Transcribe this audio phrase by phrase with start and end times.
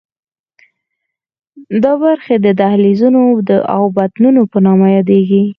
[1.83, 3.21] دا برخې د دهلیزونو
[3.75, 5.41] او بطنونو په نامه یادېږي.